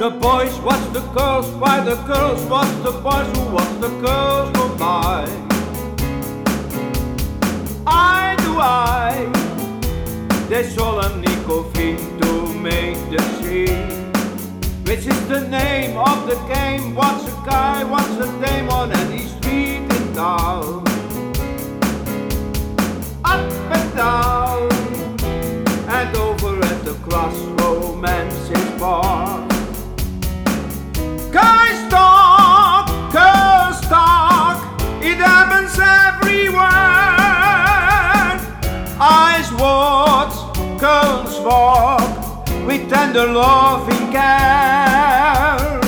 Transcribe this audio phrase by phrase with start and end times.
[0.00, 4.50] The boys watch the girls, why the girls watch the boys who watch the girls
[4.56, 5.28] go by.
[7.86, 9.28] I do I,
[10.48, 14.10] they solemnly convene to make the scene.
[14.86, 16.94] Which is the name of the game?
[16.94, 20.82] What's a guy, what's a dame on any street in town?
[23.22, 24.72] Up and down,
[25.90, 29.19] and over at the cross romance is born.
[35.70, 36.60] Happens everywhere.
[39.00, 40.34] Eyes watch,
[40.80, 45.80] girls walk with tender loving care.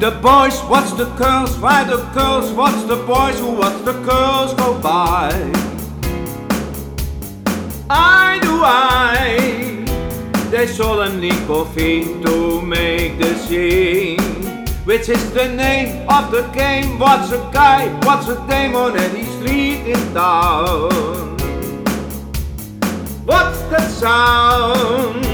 [0.00, 4.54] The boys watch the girls, while the girls watch the boys who watch the girls
[4.54, 5.30] go by.
[7.88, 9.84] I do I,
[10.50, 14.43] they solemnly convene to make the scene.
[14.84, 16.98] Which is the name of the game?
[16.98, 17.88] What's a guy?
[18.04, 21.38] What's a dame on any street in town?
[23.24, 25.24] What's that sound?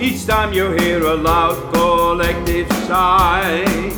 [0.00, 3.92] Each time you hear a loud collective sigh.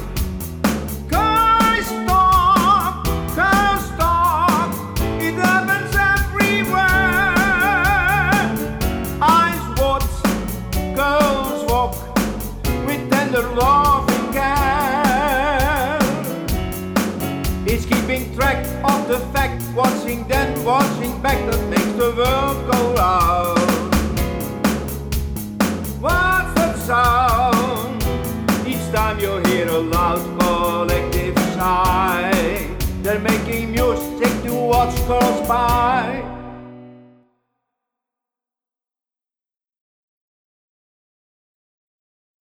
[18.38, 23.94] Track of the fact, watching then watching back that makes the world go round.
[26.00, 28.00] What's that sound?
[28.64, 36.37] Each time you hear a loud collective sigh, they're making music to watch girls by.